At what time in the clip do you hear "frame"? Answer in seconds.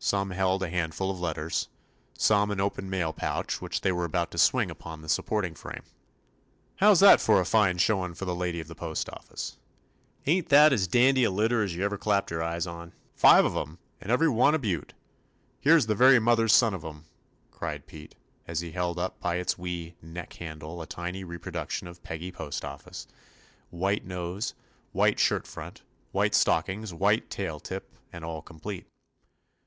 5.54-5.82